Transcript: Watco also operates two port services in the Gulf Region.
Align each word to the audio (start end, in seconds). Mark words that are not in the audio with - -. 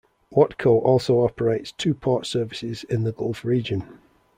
Watco 0.33 0.81
also 0.81 1.23
operates 1.23 1.71
two 1.73 1.93
port 1.93 2.25
services 2.25 2.83
in 2.85 3.03
the 3.03 3.11
Gulf 3.11 3.45
Region. 3.45 3.99